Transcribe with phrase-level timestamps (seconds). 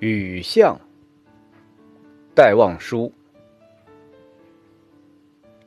[0.00, 0.78] 雨巷，
[2.32, 3.12] 戴望舒，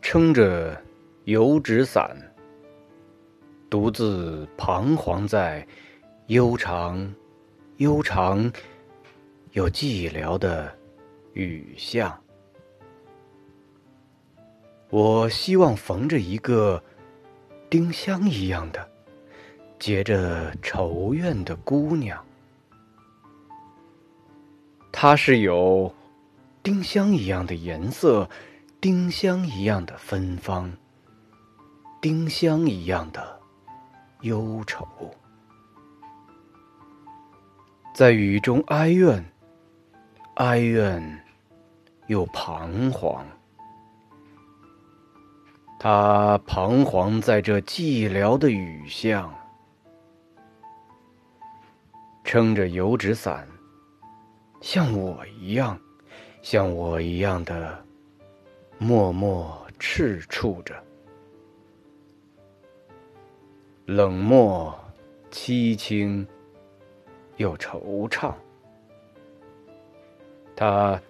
[0.02, 0.82] 撑着
[1.26, 2.16] 油纸伞，
[3.70, 5.68] 独自彷徨在
[6.28, 7.14] 悠长、
[7.76, 8.50] 悠长
[9.52, 10.74] 又寂寥的
[11.34, 12.18] 雨巷。
[14.90, 16.82] 我希望缝着一个
[17.70, 18.90] 丁香一样的、
[19.78, 22.26] 结着愁怨的姑娘。
[24.92, 25.94] 它是有
[26.62, 28.30] 丁香一样的颜色，
[28.80, 30.72] 丁香一样的芬芳，
[32.02, 33.40] 丁香一样的
[34.22, 34.86] 忧愁，
[37.96, 39.26] 在雨中哀怨，
[40.36, 41.24] 哀怨
[42.08, 43.26] 又彷徨。
[45.80, 49.34] 他彷徨在这寂寥的雨巷，
[52.24, 53.48] 撑着油纸伞。
[54.62, 55.78] 像我一样，
[56.44, 57.84] 像我一样的
[58.78, 60.82] 默默赤触着，
[63.86, 64.74] 冷漠、
[65.32, 66.26] 凄清
[67.38, 68.32] 又惆怅。
[70.56, 71.02] 他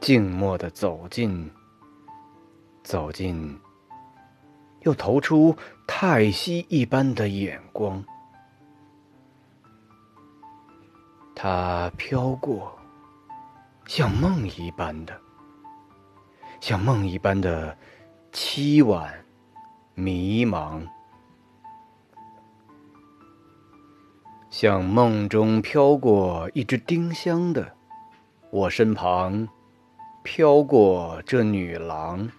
[0.00, 1.50] 静默的走近，
[2.84, 3.58] 走近，
[4.82, 8.02] 又投出太息一般的眼光。
[11.34, 12.79] 他飘过。
[13.92, 15.20] 像梦一般的，
[16.60, 17.76] 像梦一般的
[18.30, 19.12] 凄婉、
[19.96, 20.86] 迷茫，
[24.48, 27.72] 像梦中飘过一只丁香的，
[28.52, 29.48] 我身旁
[30.22, 32.30] 飘过这女郎，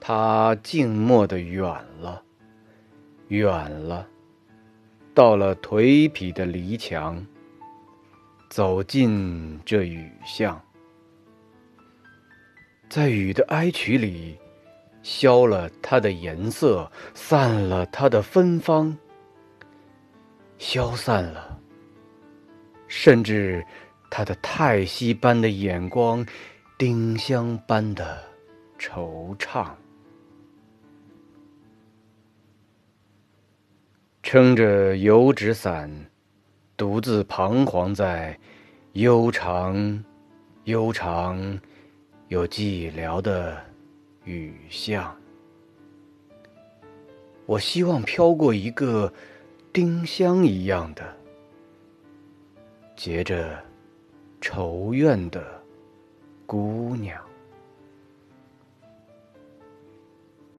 [0.00, 1.66] 她静默的远
[2.00, 2.22] 了，
[3.28, 4.08] 远了，
[5.12, 7.22] 到了颓圮的篱墙。
[8.52, 10.62] 走进这雨巷，
[12.86, 14.38] 在雨的哀曲里，
[15.02, 18.94] 消了它的颜色，散了它的芬芳，
[20.58, 21.58] 消散了，
[22.88, 23.64] 甚至
[24.10, 26.22] 它的叹息般的眼光，
[26.76, 28.22] 丁香般的
[28.78, 29.70] 惆怅，
[34.22, 36.11] 撑着油纸伞。
[36.82, 38.36] 独自彷徨在
[38.94, 40.04] 悠长、
[40.64, 41.60] 悠长
[42.26, 43.56] 又寂寥的
[44.24, 45.16] 雨巷，
[47.46, 49.12] 我希望飘过一个
[49.72, 51.16] 丁香一样的、
[52.96, 53.56] 结着
[54.40, 55.40] 愁怨的
[56.46, 57.16] 姑娘。